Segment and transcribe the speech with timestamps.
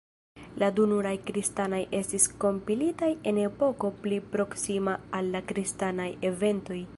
[0.61, 6.81] La du nuraj kristanaj estis kompilitaj en epoko pli proksima al la kristanaj eventoj.